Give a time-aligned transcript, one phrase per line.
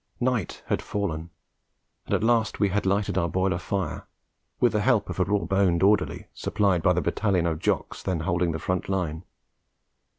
[0.19, 1.29] Night had fallen,
[2.07, 4.07] and at last we had lighted our boiler fire,
[4.59, 8.21] with the help of a raw boned orderly supplied by the battalion of Jocks then
[8.21, 9.23] holding the front line.